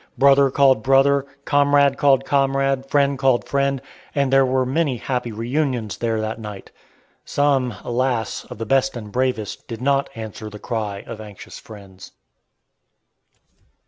Brother 0.17 0.49
called 0.49 0.81
brother, 0.81 1.27
comrade 1.45 1.95
called 1.95 2.25
comrade, 2.25 2.89
friend 2.89 3.19
called 3.19 3.47
friend; 3.47 3.79
and 4.15 4.33
there 4.33 4.47
were 4.47 4.65
many 4.65 4.97
happy 4.97 5.31
reunions 5.31 5.97
there 5.97 6.19
that 6.19 6.39
night. 6.39 6.71
Some 7.23 7.75
alas! 7.83 8.43
of 8.45 8.57
the 8.57 8.65
best 8.65 8.97
and 8.97 9.11
bravest 9.11 9.67
did 9.67 9.79
not 9.79 10.09
answer 10.15 10.49
the 10.49 10.57
cry 10.57 11.03
of 11.05 11.21
anxious 11.21 11.59
friends. 11.59 12.13